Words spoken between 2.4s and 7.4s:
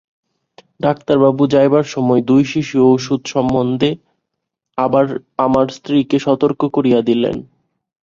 শিশি ঔষধ সম্বন্ধে আবার আমার স্ত্রীকে সতর্ক করিয়া দিলেন।